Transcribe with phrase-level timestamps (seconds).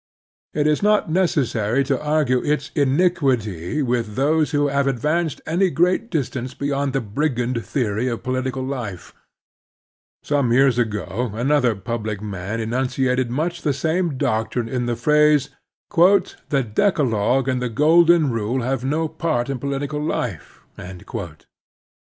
[0.55, 6.09] It is not necessary to argue its iniquity with those who have advanced any great
[6.09, 9.13] distance beyond the brigand theory of political life.
[10.23, 15.49] Some years ago another jpublic man enunciated much the same doctrine in the phrase,
[15.95, 20.03] The Decalogue and the Latitude and Longitude 47 Golden Rule have no part in political
[20.03, 20.63] life."